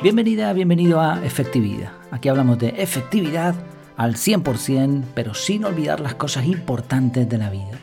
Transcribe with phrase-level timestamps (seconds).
[0.00, 1.90] Bienvenida, bienvenido a Efectividad.
[2.12, 3.56] Aquí hablamos de efectividad
[3.96, 7.80] al 100%, pero sin olvidar las cosas importantes de la vida.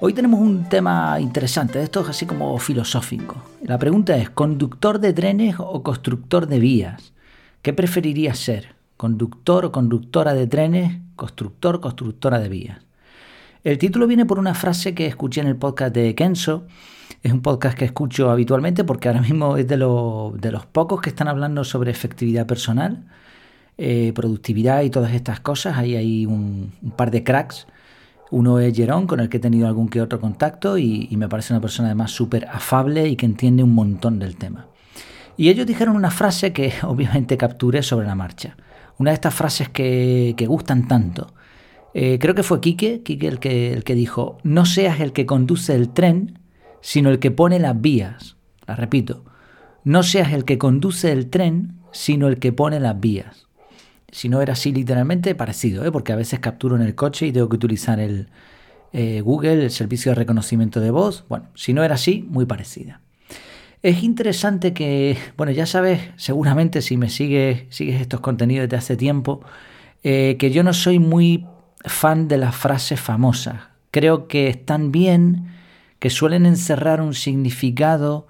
[0.00, 3.36] Hoy tenemos un tema interesante, esto es así como filosófico.
[3.62, 7.12] La pregunta es, ¿conductor de trenes o constructor de vías?
[7.62, 8.74] ¿Qué preferirías ser?
[8.96, 10.98] ¿Conductor o conductora de trenes?
[11.14, 12.78] ¿Constructor o constructora de vías?
[13.64, 16.66] El título viene por una frase que escuché en el podcast de Kenzo.
[17.22, 21.10] Es un podcast que escucho habitualmente porque ahora mismo es de, de los pocos que
[21.10, 23.04] están hablando sobre efectividad personal,
[23.78, 25.78] eh, productividad y todas estas cosas.
[25.78, 27.68] Ahí hay un, par de cracks.
[28.32, 31.52] Uno es Jerón, con el que he tenido algún que otro contacto y, me parece
[31.52, 34.66] una persona además súper afable y que entiende un montón del tema.
[35.36, 38.56] Y ellos dijeron una frase que obviamente capturé sobre la marcha.
[38.98, 41.32] Una de estas frases que, que gustan tanto
[41.94, 45.26] eh, creo que fue Quique, Quique el que, el que dijo, no seas el que
[45.26, 46.38] conduce el tren,
[46.80, 48.36] sino el que pone las vías.
[48.66, 49.24] La repito,
[49.84, 53.48] no seas el que conduce el tren, sino el que pone las vías.
[54.10, 55.92] Si no era así literalmente, parecido, ¿eh?
[55.92, 58.28] porque a veces capturo en el coche y tengo que utilizar el
[58.92, 61.24] eh, Google, el servicio de reconocimiento de voz.
[61.28, 63.00] Bueno, si no era así, muy parecida.
[63.82, 68.96] Es interesante que, bueno, ya sabes, seguramente si me sigues, sigues estos contenidos desde hace
[68.96, 69.40] tiempo,
[70.02, 71.46] que yo no soy muy
[71.84, 73.60] fan de las frases famosas.
[73.90, 75.48] Creo que están bien,
[75.98, 78.26] que suelen encerrar un significado,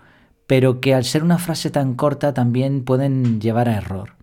[0.46, 4.16] pero que al ser una frase tan corta también pueden llevar a error.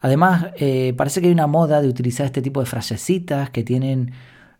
[0.00, 4.12] Además, eh, parece que hay una moda de utilizar este tipo de frasecitas que tienen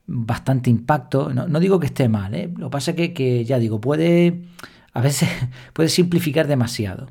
[0.06, 1.32] bastante impacto.
[1.32, 2.50] No, digo que esté mal, ¿eh?
[2.56, 4.42] lo que pasa es que, ya digo, puede
[4.92, 5.28] a veces
[5.72, 7.08] puede simplificar demasiado.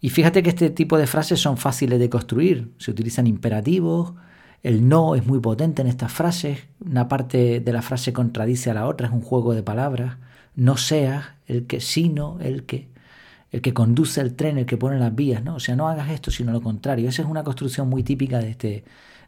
[0.00, 2.72] Y fíjate que este tipo de frases son fáciles de construir.
[2.78, 4.14] Se utilizan imperativos,
[4.62, 6.58] el no es muy potente en estas frases.
[6.84, 10.16] Una parte de la frase contradice a la otra, es un juego de palabras.
[10.56, 12.88] No seas el que, sino el que.
[13.50, 15.54] El que conduce el tren, el que pone las vías, ¿no?
[15.54, 17.08] O sea, no hagas esto, sino lo contrario.
[17.08, 18.84] Esa es una construcción muy típica de, este,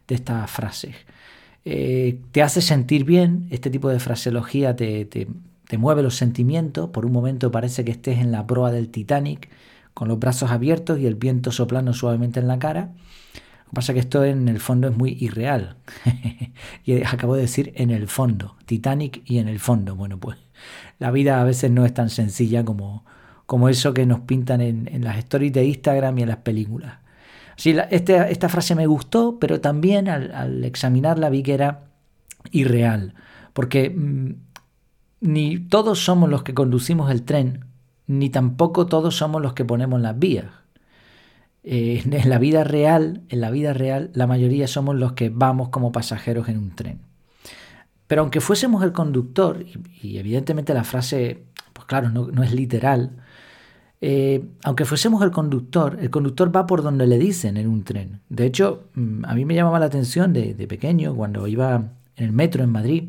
[0.07, 0.95] de estas frases.
[1.65, 5.27] Eh, te hace sentir bien, este tipo de fraseología te, te,
[5.67, 6.91] te mueve los sentimientos.
[6.91, 9.49] Por un momento parece que estés en la proa del Titanic,
[9.95, 12.91] con los brazos abiertos y el viento soplando suavemente en la cara
[13.73, 15.77] pasa que esto en el fondo es muy irreal.
[16.83, 19.95] y acabo de decir en el fondo, Titanic y en el fondo.
[19.95, 20.37] Bueno, pues
[20.99, 23.05] la vida a veces no es tan sencilla como,
[23.45, 26.99] como eso que nos pintan en, las stories de Instagram y en las películas.
[27.55, 31.83] Sí, este, esta frase me gustó, pero también al, examinarla vi que era
[32.51, 33.13] irreal,
[33.53, 34.31] porque mm,
[35.21, 37.65] ni todos somos los que conducimos el tren,
[38.07, 40.60] ni tampoco todos somos los que ponemos las vías.
[41.63, 45.69] Eh, en la vida real, en la vida real, la mayoría somos los que vamos
[45.69, 46.99] como pasajeros en un tren.
[48.07, 49.65] Pero aunque fuésemos el conductor,
[50.01, 53.11] y, evidentemente la frase, pues claro, no, es literal,
[54.01, 58.21] eh, aunque fuésemos el conductor, el conductor va por donde le dicen en un tren.
[58.29, 61.75] De hecho, mm, a mí me llamaba la atención de, pequeño, cuando iba
[62.17, 63.03] en el metro en Madrid,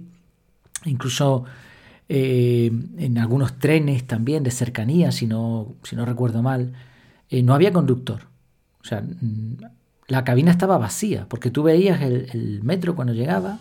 [0.84, 1.44] incluso
[2.08, 6.74] eh, en algunos trenes también de cercanía, si no, si no recuerdo mal,
[7.30, 8.31] no había conductor.
[8.82, 9.56] O sea, mm,
[10.08, 13.58] la cabina estaba vacía, porque tú veías el, metro cuando llegaba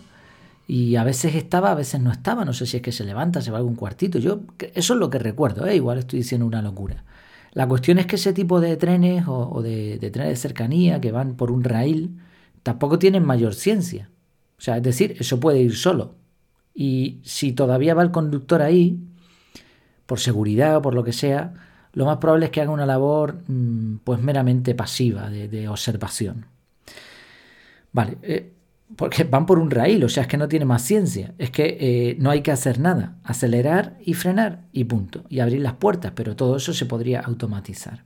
[0.66, 2.44] y a veces estaba, a veces no estaba.
[2.44, 4.18] No sé si es que se levanta, se va a algún cuartito.
[4.18, 4.40] Yo,
[4.74, 5.76] eso es lo que recuerdo, ¿eh?
[5.76, 7.04] igual estoy diciendo una locura.
[7.52, 11.12] La cuestión es que ese tipo de trenes o, de, de, trenes de cercanía que
[11.12, 12.18] van por un rail
[12.62, 14.10] tampoco tienen mayor ciencia.
[14.58, 16.14] O sea, es decir, eso puede ir solo.
[16.74, 18.98] Y si todavía va el conductor ahí,
[20.06, 21.54] por seguridad o por lo que sea,
[21.94, 26.46] lo más probable es que haga una labor mm, pues meramente pasiva, de, observación.
[27.92, 28.52] Vale, eh,
[28.96, 31.76] porque van por un raíl, o sea, es que no tiene más ciencia, es que
[31.80, 36.12] eh, no hay que hacer nada, acelerar y frenar y punto, y abrir las puertas,
[36.14, 38.04] pero todo eso se podría automatizar.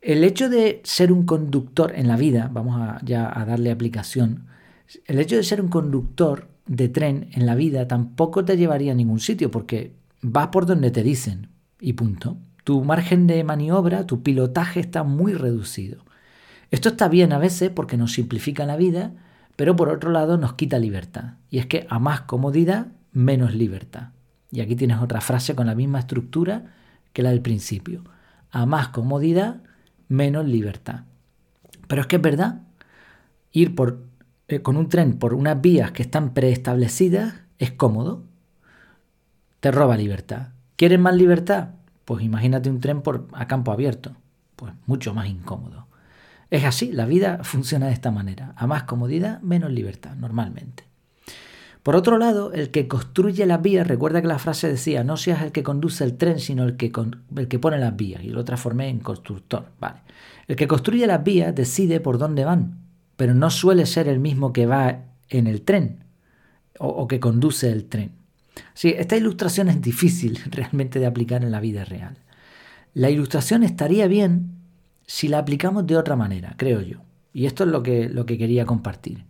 [0.00, 4.46] El hecho de ser un conductor en la vida, vamos a, ya a darle aplicación,
[5.06, 8.96] el hecho de ser un conductor de tren en la vida tampoco te llevaría a
[8.96, 11.48] ningún sitio, porque vas por donde te dicen
[11.80, 16.02] y punto tu margen de maniobra, tu pilotaje está muy reducido.
[16.70, 19.12] Esto está bien a veces porque nos simplifica la vida,
[19.54, 21.34] pero por otro lado nos quita libertad.
[21.50, 24.08] Y es que a más comodidad, menos libertad.
[24.50, 26.72] Y aquí tienes otra frase con la misma estructura
[27.12, 28.02] que la del principio.
[28.50, 29.62] A más comodidad,
[30.08, 31.04] menos libertad.
[31.86, 32.62] Pero es que es verdad,
[33.52, 34.02] ir por,
[34.48, 38.24] eh, con un tren por unas vías que están preestablecidas es cómodo.
[39.60, 40.48] Te roba libertad.
[40.76, 41.70] ¿Quieres más libertad?
[42.04, 44.16] Pues imagínate un tren por, a campo abierto,
[44.56, 45.86] pues mucho más incómodo.
[46.50, 48.54] Es así, la vida funciona de esta manera.
[48.56, 50.84] A más comodidad, menos libertad, normalmente.
[51.82, 55.42] Por otro lado, el que construye las vías, recuerda que la frase decía, no seas
[55.42, 56.90] el que conduce el tren, sino el que,
[57.36, 58.24] el que pone las vías.
[58.24, 59.66] Y lo transformé en constructor.
[59.78, 60.00] Vale.
[60.46, 62.78] El que construye las vías decide por dónde van,
[63.16, 66.04] pero no suele ser el mismo que va en el tren
[66.78, 68.12] o, que conduce el tren.
[68.74, 72.18] Sí, esta ilustración es difícil realmente de aplicar en la vida real.
[72.92, 74.52] La ilustración estaría bien
[75.06, 76.98] si la aplicamos de otra manera, creo yo.
[77.32, 79.24] Y esto es lo que, lo que quería compartir.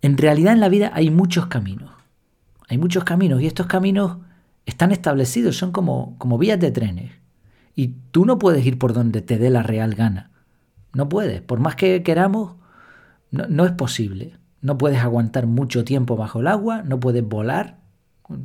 [0.00, 1.90] En realidad en la vida hay muchos caminos.
[2.68, 4.18] Hay muchos caminos y estos caminos
[4.64, 7.12] están establecidos, son como, como vías de trenes.
[7.74, 10.30] Y tú no puedes ir por donde te dé la real gana.
[10.94, 11.42] No puedes.
[11.42, 12.56] Por más que queramos,
[13.30, 14.38] no, no es posible.
[14.62, 17.81] No puedes aguantar mucho tiempo bajo el agua, no puedes volar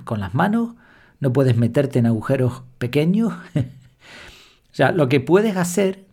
[0.03, 0.75] con las manos,
[1.19, 3.33] no puedes meterte en agujeros pequeños.
[3.55, 6.05] o sea, lo que puedes hacer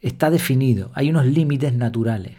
[0.00, 2.36] está definido, hay unos límites naturales.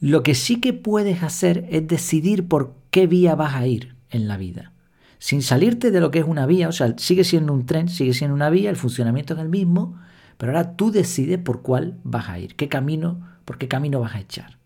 [0.00, 4.26] Lo que sí que puedes hacer es decidir por qué vía vas a ir en
[4.26, 4.72] la vida.
[5.18, 8.12] Sin salirte de lo que es una vía, o sea, sigue siendo un tren, sigue
[8.12, 9.96] siendo una vía, el funcionamiento es el mismo,
[10.36, 14.16] pero ahora tú decides por cuál vas a ir, qué camino, por qué camino vas
[14.16, 14.58] a echar.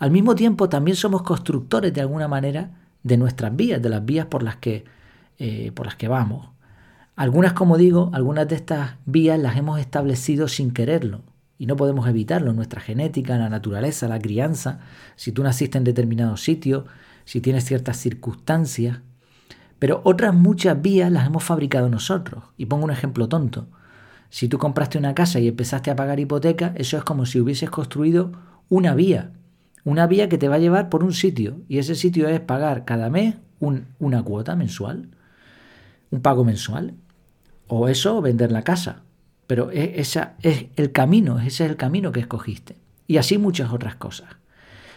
[0.00, 4.26] Al mismo tiempo, también somos constructores de alguna manera de nuestras vías, de las vías
[4.26, 4.84] por las que,
[5.38, 6.50] eh, por las que vamos.
[7.16, 11.22] Algunas, como digo, algunas de estas vías las hemos establecido sin quererlo
[11.58, 12.52] y no podemos evitarlo.
[12.52, 14.78] Nuestra genética, la naturaleza, la crianza,
[15.16, 16.84] si tú naciste en determinado sitio,
[17.24, 19.00] si tienes ciertas circunstancias.
[19.80, 22.44] Pero otras muchas vías las hemos fabricado nosotros.
[22.56, 23.66] Y pongo un ejemplo tonto.
[24.30, 27.70] Si tú compraste una casa y empezaste a pagar hipoteca, eso es como si hubieses
[27.70, 28.32] construido
[28.68, 29.32] una vía.
[29.88, 31.62] Una vía que te va a llevar por un sitio.
[31.66, 35.08] Y ese sitio es pagar cada mes una cuota mensual.
[36.10, 36.92] Un pago mensual.
[37.68, 39.04] O eso, vender la casa.
[39.46, 42.76] Pero e, esa es el camino, ese es el camino que escogiste.
[43.06, 44.28] Y así muchas otras cosas.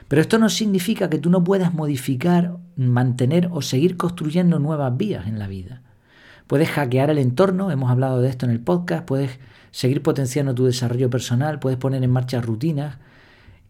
[0.09, 5.25] Pero esto no significa que tú no puedas modificar, mantener o seguir construyendo nuevas vías
[5.25, 5.83] en la vida.
[6.47, 9.39] Puedes hackear el entorno, hemos hablado de esto en el podcast, puedes
[9.71, 12.97] seguir potenciando tu desarrollo personal, puedes poner en marcha rutinas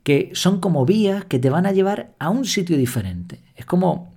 [0.04, 3.42] que son como vías que te van a llevar a un sitio diferente.
[3.56, 4.12] Es como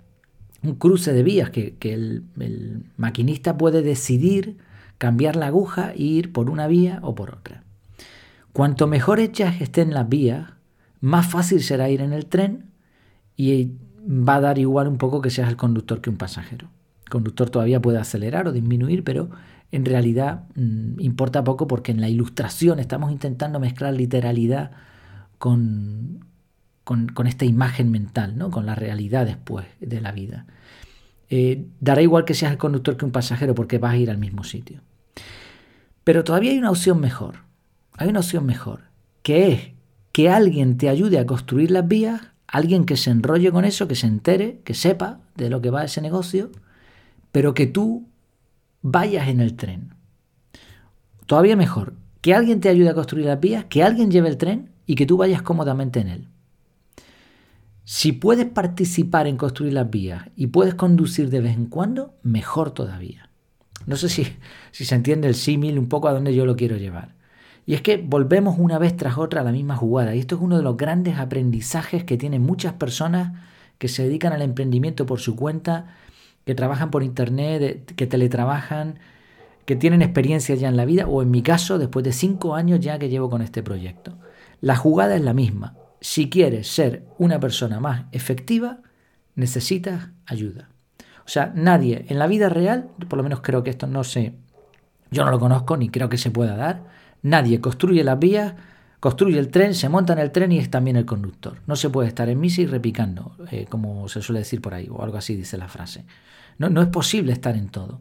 [0.63, 2.25] un cruce de vías que, el,
[2.97, 4.57] maquinista puede decidir
[4.99, 7.65] cambiar la aguja e ir por una vía o por otra.
[8.53, 10.53] Cuanto mejor hechas estén las vías,
[11.01, 12.71] más fácil será ir en el tren
[13.37, 13.73] y
[14.07, 16.69] va a dar igual un poco que seas el conductor que un pasajero.
[17.05, 19.29] El conductor todavía puede acelerar o disminuir, pero
[19.71, 24.71] en realidad mm, importa poco porque en la ilustración estamos intentando mezclar literalidad
[25.45, 26.25] con,
[26.85, 28.51] con, esta imagen mental, ¿no?
[28.51, 30.47] con la realidad después de la vida.
[31.29, 34.17] Eh, dará igual que seas el conductor que un pasajero porque vas a ir al
[34.17, 34.81] mismo sitio.
[36.03, 37.41] Pero todavía hay una opción mejor.
[37.93, 38.85] Hay una opción mejor,
[39.23, 39.61] que es
[40.13, 43.97] que alguien te ayude a construir las vías, alguien que se enrolle con eso, que
[43.97, 46.53] se entere, que sepa de lo que va ese negocio,
[47.33, 48.09] pero que tú
[48.81, 49.95] vayas en el tren.
[51.27, 51.93] Todavía mejor,
[52.23, 55.07] que alguien te ayude a construir las vías, que alguien lleve el tren y que
[55.07, 56.29] tú vayas cómodamente en él.
[57.85, 62.71] Si puedes participar en construir las vías y puedes conducir de vez en cuando, mejor
[62.71, 63.29] todavía.
[63.87, 64.27] No sé si,
[64.73, 67.15] si se entiende el símil un poco a dónde yo lo quiero llevar.
[67.67, 70.15] Y es que volvemos una vez tras otra a la misma jugada.
[70.15, 73.33] Y esto es uno de los grandes aprendizajes que tienen muchas personas
[73.79, 75.97] que se dedican al emprendimiento por su cuenta,
[76.45, 78.99] que trabajan por internet, que teletrabajan,
[79.65, 82.81] que tienen experiencia ya en la vida, o en mi caso, después de cinco años
[82.81, 84.15] ya que llevo con este proyecto.
[84.65, 88.81] La jugada es la misma si quieres ser una persona más efectiva,
[89.35, 90.71] necesitas ayuda.
[91.25, 94.35] O sea, nadie en la vida real, por lo menos creo que esto no sé,
[95.11, 96.85] yo no lo conozco ni creo que se pueda dar,
[97.23, 98.55] nadie construye las vías,
[99.01, 101.61] construye el tren, se monta en el tren y es también el conductor.
[101.67, 104.89] No se puede estar en misa y repicando, eh, como se suele decir por ahí,
[104.91, 106.07] o algo así dice la frase.
[106.57, 108.01] No, no es posible estar en todo.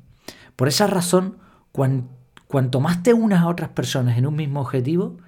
[0.55, 1.38] Por esa razón,
[1.72, 5.20] cuanto más te unas a otras personas en un mismo objetivo,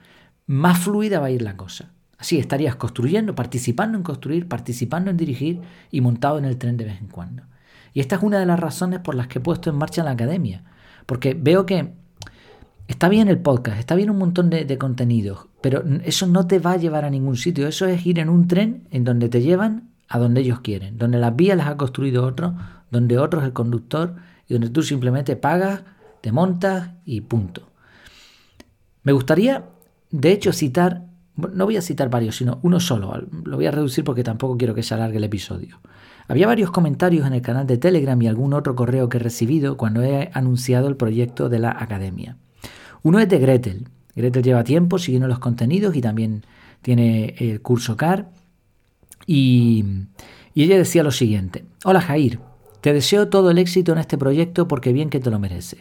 [0.47, 1.91] más fluida va a ir la cosa.
[2.17, 5.61] Así estarías construyendo, participando en construir, participando en dirigir
[5.91, 7.43] y montado en el tren de vez en cuando.
[7.93, 10.11] Y esta es una de las razones por las que he puesto en marcha la
[10.11, 10.63] academia.
[11.05, 11.93] Porque veo que
[12.87, 16.73] está bien el podcast, está bien un montón de, contenidos, pero eso no te va
[16.73, 17.67] a llevar a ningún sitio.
[17.67, 21.17] Eso es ir en un tren en donde te llevan a donde ellos quieren, donde
[21.17, 22.55] las vías las ha construido otro,
[22.91, 24.15] donde otro es el conductor
[24.47, 25.83] y donde tú simplemente pagas,
[26.21, 27.69] te montas y punto.
[29.03, 29.63] Me gustaría,
[30.11, 31.03] de hecho, citar
[31.35, 33.27] no voy a citar varios, sino uno solo.
[33.43, 35.79] Lo voy a reducir porque tampoco quiero que se alargue el episodio.
[36.27, 39.77] Había varios comentarios en el canal de Telegram y algún otro correo que he recibido
[39.77, 42.37] cuando he anunciado el proyecto de la academia.
[43.03, 43.89] Uno es de Gretel.
[44.15, 46.43] Gretel lleva tiempo siguiendo los contenidos y también
[46.81, 48.29] tiene el curso CAR.
[49.27, 49.83] Y,
[50.53, 52.39] Y ella decía lo siguiente, hola Jair,
[52.79, 55.79] te deseo todo el éxito en este proyecto porque bien que te lo mereces.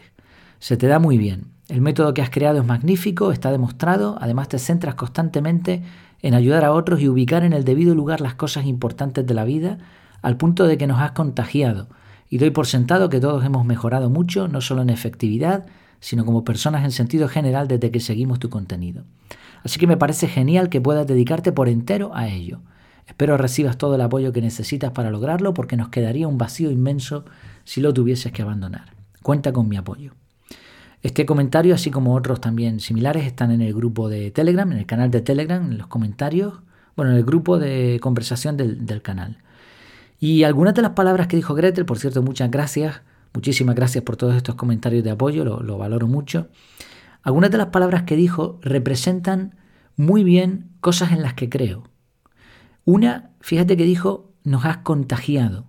[0.65, 1.51] Se te da muy bien.
[1.67, 5.83] El método que has creado es magnífico, está demostrado, además te centras constantemente
[6.23, 9.43] en ayudar a otros y ubicar en el debido lugar las cosas importantes de la
[9.43, 9.77] vida,
[10.23, 11.87] al punto de que nos has contagiado.
[12.31, 15.67] Y doy por sentado que todos hemos mejorado mucho, no solo en efectividad,
[15.99, 19.03] sino como personas en sentido general desde que seguimos tu contenido.
[19.63, 22.61] Así que me parece genial que puedas dedicarte por entero a ello.
[23.05, 27.23] Espero recibas todo el apoyo que necesitas para lograrlo porque nos quedaría un vacío inmenso
[27.65, 28.95] si lo tuvieses que abandonar.
[29.21, 30.13] Cuenta con mi apoyo.
[31.05, 34.87] Este comentario, así como otros también similares, están en el grupo de Telegram, en el
[34.87, 36.55] canal de Telegram, en los comentarios,
[36.95, 39.37] bueno, en el grupo de conversación del, canal.
[40.19, 43.03] Y algunas de las palabras que dijo Gretel, por cierto, muchas gracias,
[43.35, 46.47] muchísimas gracias por todos estos comentarios de apoyo, lo, lo valoro mucho.
[47.21, 49.53] Algunas de las palabras que dijo representan
[49.97, 51.83] muy bien cosas en las que creo.
[52.83, 55.67] Una, fíjate que dijo, nos has contagiado.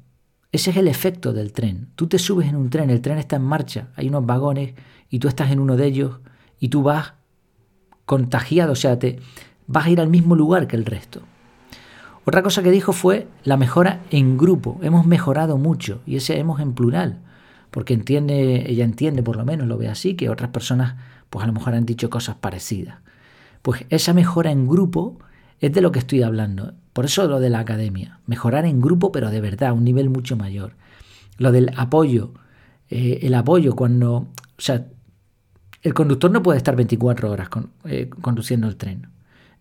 [0.57, 1.89] Ese es el efecto del tren.
[1.97, 4.73] Tú te subes en un tren, el tren está en marcha, hay unos vagones
[5.11, 6.21] y tú estás en uno de ellos
[6.59, 7.13] y tú vas
[8.07, 9.19] contagiado, o sea, te
[9.67, 11.21] vas a ir al mismo lugar que el resto.
[12.25, 14.81] Otra cosa que dijo fue la mejora en grupo.
[14.81, 17.21] Hemos mejorado mucho y ese hemos en plural,
[17.71, 20.95] porque entiende, ella entiende por lo menos, lo ve así, que otras personas
[21.29, 22.97] pues a lo mejor han dicho cosas parecidas.
[23.61, 25.19] Pues esa mejora en grupo
[25.61, 26.75] es de lo que estoy hablando.
[26.93, 28.21] Por eso lo de la academia.
[28.27, 30.73] Mejorar en grupo, pero de verdad, a un nivel mucho mayor.
[31.39, 32.33] Lo del apoyo.
[32.89, 34.15] Eh, el apoyo cuando...
[34.17, 34.29] O
[34.61, 34.87] sea,
[35.83, 37.49] el conductor no puede estar 24 horas
[37.85, 39.09] eh, conduciendo el tren.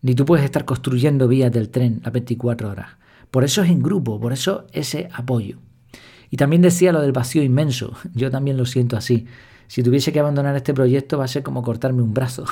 [0.02, 2.90] Ni tú puedes estar construyendo vías del tren las 24 horas.
[3.32, 5.60] Por eso es en grupo, por eso ese apoyo.
[6.30, 7.96] Y también decía lo del vacío inmenso.
[8.14, 9.25] Yo también lo siento así.
[9.68, 12.46] Si tuviese que abandonar este proyecto va a ser como cortarme un brazo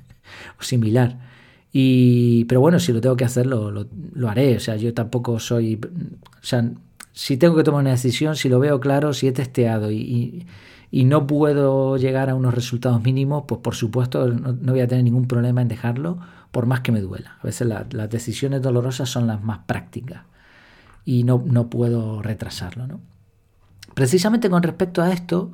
[0.58, 1.31] o similar.
[1.72, 4.56] Y, pero bueno, si lo tengo que hacer, lo, lo, haré.
[4.56, 5.80] O sea, yo tampoco soy.
[5.82, 6.70] O sea,
[7.12, 10.46] si tengo que tomar una decisión, si lo veo claro, si he testeado y,
[10.90, 15.04] y, no puedo llegar a unos resultados mínimos, pues por supuesto no, voy a tener
[15.04, 16.18] ningún problema en dejarlo,
[16.50, 17.38] por más que me duela.
[17.42, 20.22] A veces las decisiones dolorosas son las más prácticas
[21.04, 22.86] y no, no puedo retrasarlo.
[22.86, 23.00] ¿no?
[23.94, 25.52] Precisamente con respecto a esto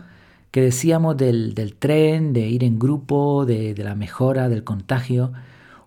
[0.51, 5.33] que decíamos del, del tren, de ir en grupo, de, de la mejora, del contagio,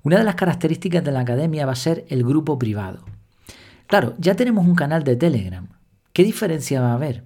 [0.04, 3.04] una de las características de la academia va a ser el grupo privado.
[3.88, 5.68] Claro, ya tenemos un canal de Telegram.
[6.14, 7.24] ¿Qué diferencia va a haber?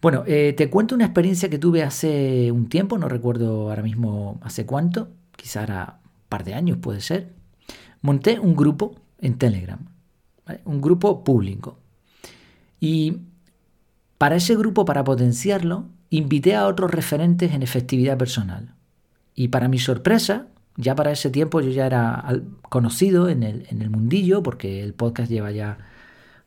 [0.00, 4.38] Bueno, eh, te cuento una experiencia que tuve hace un tiempo, no recuerdo ahora mismo
[4.42, 7.32] hace cuánto, quizá era un par de años puede ser.
[8.00, 9.80] Monté un grupo en Telegram,
[10.64, 11.80] un grupo público.
[12.78, 13.22] Y
[14.18, 18.74] para ese grupo, para potenciarlo, invité a otros referentes en efectividad personal.
[19.34, 20.46] Y para mi sorpresa,
[20.78, 22.24] ya para ese tiempo yo ya era
[22.62, 25.78] conocido en el, en el mundillo porque el podcast lleva ya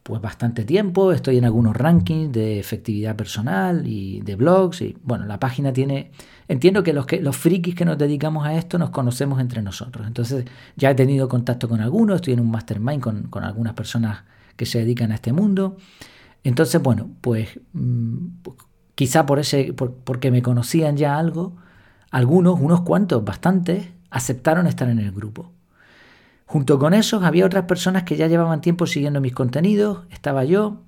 [0.04, 5.26] pues bastante tiempo, estoy en algunos rankings de efectividad personal y de blogs y bueno,
[5.26, 6.12] la página tiene
[6.48, 10.08] entiendo que los que los frikis que nos dedicamos a esto nos conocemos entre nosotros.
[10.08, 10.46] Entonces,
[10.76, 14.24] ya he tenido contacto con algunos, estoy en un mastermind con, con algunas personas
[14.56, 15.78] que se dedican a este mundo.
[16.44, 18.28] Entonces, bueno, pues mm,
[18.96, 21.58] quizá por ese por, porque me conocían ya algo,
[22.10, 25.51] algunos, unos cuantos, bastantes aceptaron estar en el grupo.
[26.46, 30.82] Junto con esos había otras personas que ya llevaban tiempo siguiendo mis contenidos, estaba yo.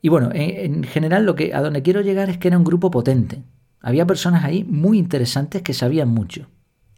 [0.00, 2.90] Y bueno, en, general lo que a donde quiero llegar es que era un grupo
[2.90, 3.42] potente.
[3.82, 6.48] Había personas ahí muy interesantes que sabían mucho.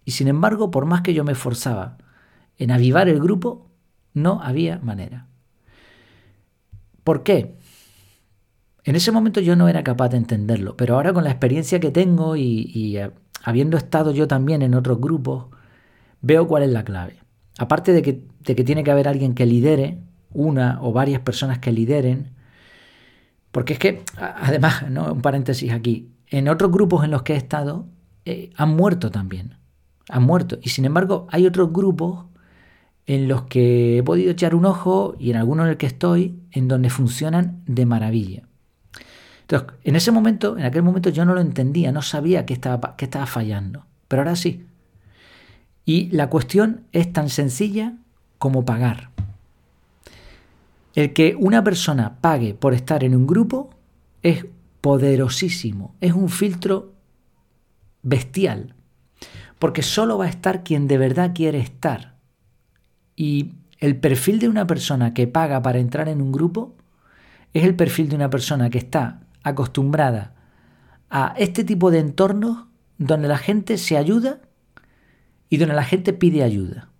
[0.05, 1.97] Y sin embargo, por más que yo me esforzaba
[2.59, 3.71] en avivar el grupo,
[4.13, 5.27] no había manera.
[7.03, 7.57] ¿Por qué?
[8.85, 11.91] En ese momento yo no era capaz de entenderlo, pero ahora con la experiencia que
[11.91, 13.11] tengo y, eh,
[13.43, 15.47] habiendo estado yo también en otros grupos,
[16.21, 17.17] veo cuál es la clave.
[17.59, 19.99] Aparte de que, tiene que haber alguien que lidere,
[20.33, 22.31] una o varias personas que lideren,
[23.51, 25.13] porque es que, además, ¿no?
[25.13, 27.87] un paréntesis aquí, en otros grupos en los que he estado,
[28.25, 29.59] eh, han muerto también,
[30.09, 30.59] han muerto.
[30.63, 32.25] Y sin embargo, hay otros grupos
[33.07, 36.41] en los que he podido echar un ojo y en algunos en el que estoy,
[36.53, 38.49] en donde funcionan de maravilla.
[39.53, 42.97] Entonces, en ese momento, en aquel momento yo no lo entendía, no sabía qué estaba,
[42.97, 44.65] qué estaba fallando, pero ahora sí.
[45.85, 47.93] Y la cuestión es tan sencilla
[48.39, 49.11] como pagar.
[50.95, 53.69] El que una persona pague por estar en un grupo
[54.23, 54.47] es
[54.81, 56.95] poderosísimo, es un filtro
[58.03, 58.75] bestial,
[59.59, 62.15] porque solo va a estar quien de verdad quiere estar.
[63.17, 66.75] Y el perfil de una persona que paga para entrar en un grupo
[67.53, 70.35] es el perfil de una persona que está acostumbrada
[71.11, 72.67] a este tipo de entornos
[72.99, 74.41] donde la gente se ayuda
[75.49, 76.93] y donde la gente pide ayuda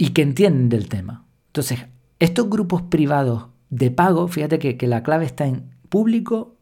[0.00, 1.26] y que entienden del tema.
[1.48, 1.80] Entonces,
[2.18, 6.56] estos grupos privados de pago, fíjate que, la clave está en público,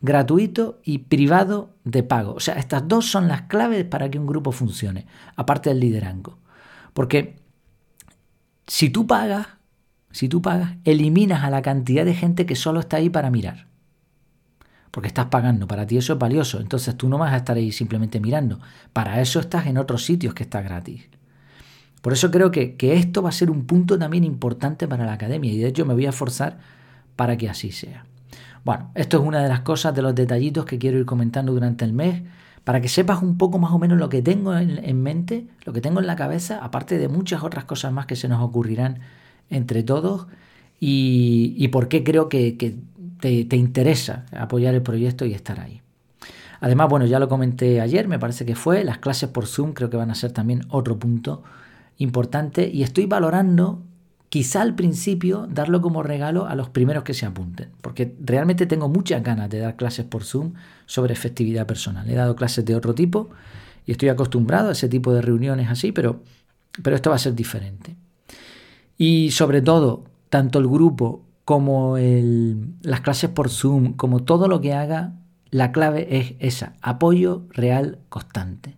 [0.00, 2.32] gratuito y privado de pago.
[2.32, 5.06] O sea, estas dos son las claves para que un grupo funcione,
[5.36, 6.38] aparte del liderazgo.
[6.94, 7.36] Porque
[8.66, 9.46] si tú pagas,
[10.10, 13.66] si tú pagas, eliminas a la cantidad de gente que solo está ahí para mirar.
[14.90, 16.60] Porque estás pagando, para ti eso es valioso.
[16.60, 18.58] Entonces tú no vas a estar ahí simplemente mirando.
[18.92, 21.08] Para eso estás en otros sitios que está gratis.
[22.02, 25.52] Por eso creo que, esto va a ser un punto también importante para la academia
[25.52, 26.58] y de hecho me voy a forzar
[27.14, 28.06] para que así sea.
[28.64, 31.84] Bueno, esto es una de las cosas, de los detallitos que quiero ir comentando durante
[31.84, 32.22] el mes,
[32.64, 35.80] para que sepas un poco más o menos lo que tengo en, mente, lo que
[35.80, 39.00] tengo en la cabeza, aparte de muchas otras cosas más que se nos ocurrirán
[39.50, 40.26] entre todos
[40.80, 42.56] y, por qué creo que,
[43.20, 45.82] te, te interesa apoyar el proyecto y estar ahí.
[46.60, 49.90] Además, bueno, ya lo comenté ayer, me parece que fue, las clases por Zoom creo
[49.90, 51.42] que van a ser también otro punto
[51.98, 53.82] importante y estoy valorando
[54.30, 58.88] quizá al principio darlo como regalo a los primeros que se apunten, porque realmente tengo
[58.88, 60.54] muchas ganas de dar clases por Zoom
[60.86, 62.08] sobre efectividad personal.
[62.08, 63.30] He dado clases de otro tipo
[63.86, 66.22] y estoy acostumbrado a ese tipo de reuniones así, pero,
[66.82, 67.96] pero esto va a ser diferente.
[69.00, 74.60] Y sobre todo, tanto el grupo como el, las clases por Zoom, como todo lo
[74.60, 75.14] que haga,
[75.50, 78.76] la clave es esa, apoyo real constante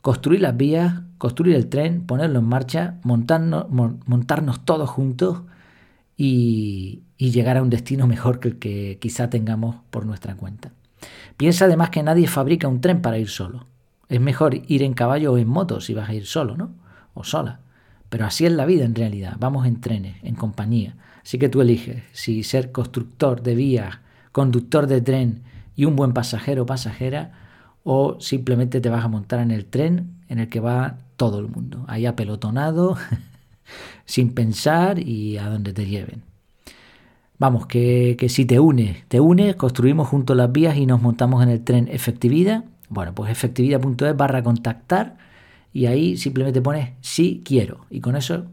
[0.00, 5.42] construir las vías, construir el tren, ponerlo en marcha, montarnos, montarnos todos juntos
[6.16, 10.72] y, llegar a un destino mejor que el que quizá tengamos por nuestra cuenta.
[11.36, 13.66] Piensa además que nadie fabrica un tren para ir solo.
[14.08, 16.72] Es mejor ir en caballo o en moto si vas a ir solo, ¿no?
[17.12, 17.60] O sola.
[18.10, 19.36] Pero así es la vida en realidad.
[19.38, 20.96] Vamos en trenes, en compañía.
[21.22, 23.98] Así que tú eliges si ser constructor de vías,
[24.32, 25.42] conductor de tren
[25.76, 27.32] y un buen pasajero o pasajera
[27.84, 31.48] o simplemente te vas a montar en el tren en el que va todo el
[31.48, 32.96] mundo, ahí apelotonado,
[34.04, 36.22] sin pensar y a donde te lleven.
[37.38, 41.48] Vamos, que, si te unes, te unes, construimos juntos las vías y nos montamos en
[41.48, 42.64] el tren efectividad.
[42.90, 45.16] Bueno, pues efectividad.es barra contactar
[45.72, 48.46] y ahí simplemente pones sí quiero y con eso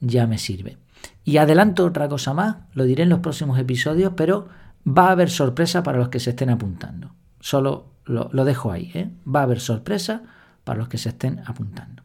[0.00, 0.78] ya me sirve.
[1.24, 4.48] Y adelanto otra cosa más, lo diré en los próximos episodios, pero
[4.86, 7.12] va a haber sorpresa para los que se estén apuntando.
[7.40, 8.90] Solo lo, dejo ahí.
[8.94, 9.10] ¿eh?
[9.26, 10.22] Va a haber sorpresa
[10.64, 12.02] para los que se estén apuntando.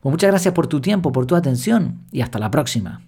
[0.00, 3.02] Pues muchas gracias por tu tiempo, por tu atención y hasta la próxima.